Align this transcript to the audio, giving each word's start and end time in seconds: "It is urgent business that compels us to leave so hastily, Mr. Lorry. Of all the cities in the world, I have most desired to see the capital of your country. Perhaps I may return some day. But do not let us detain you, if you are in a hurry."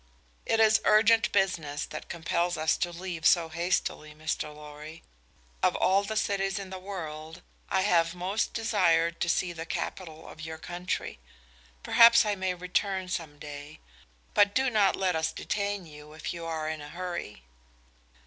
"It 0.47 0.59
is 0.59 0.81
urgent 0.83 1.31
business 1.31 1.85
that 1.85 2.09
compels 2.09 2.57
us 2.57 2.75
to 2.77 2.91
leave 2.91 3.23
so 3.23 3.49
hastily, 3.49 4.15
Mr. 4.15 4.51
Lorry. 4.51 5.03
Of 5.61 5.75
all 5.75 6.01
the 6.03 6.17
cities 6.17 6.57
in 6.57 6.71
the 6.71 6.79
world, 6.79 7.43
I 7.69 7.81
have 7.81 8.15
most 8.15 8.51
desired 8.51 9.19
to 9.19 9.29
see 9.29 9.53
the 9.53 9.67
capital 9.67 10.27
of 10.27 10.41
your 10.41 10.57
country. 10.57 11.19
Perhaps 11.83 12.25
I 12.25 12.33
may 12.33 12.55
return 12.55 13.09
some 13.09 13.37
day. 13.37 13.79
But 14.33 14.55
do 14.55 14.71
not 14.71 14.95
let 14.95 15.15
us 15.15 15.31
detain 15.31 15.85
you, 15.85 16.13
if 16.13 16.33
you 16.33 16.47
are 16.47 16.67
in 16.67 16.81
a 16.81 16.89
hurry." 16.89 17.43